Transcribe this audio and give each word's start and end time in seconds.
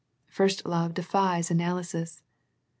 First 0.31 0.65
love 0.65 0.95
defies 0.95 1.51
analysis. 1.51 2.23